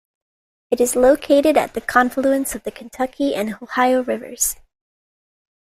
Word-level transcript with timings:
It 0.71 0.81
is 0.81 0.95
located 0.95 1.57
at 1.57 1.75
the 1.75 1.79
confluence 1.79 2.55
of 2.55 2.63
the 2.63 2.71
Kentucky 2.71 3.35
and 3.35 3.55
Ohio 3.61 4.01
Rivers. 4.01 4.55